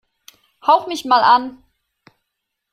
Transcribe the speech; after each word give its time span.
Hauch 0.65 0.87
mich 0.87 1.05
mal 1.05 1.21
an! 1.21 1.63